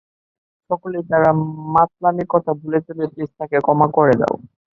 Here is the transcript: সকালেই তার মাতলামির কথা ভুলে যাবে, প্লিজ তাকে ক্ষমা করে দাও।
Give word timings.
সকালেই 0.69 1.03
তার 1.09 1.23
মাতলামির 1.73 2.27
কথা 2.29 2.51
ভুলে 2.59 2.79
যাবে, 2.85 3.03
প্লিজ 3.11 3.31
তাকে 3.39 3.57
ক্ষমা 3.65 3.87
করে 3.97 4.13
দাও। 4.21 4.35